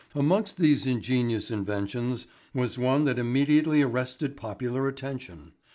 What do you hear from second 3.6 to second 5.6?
arrested popular attention.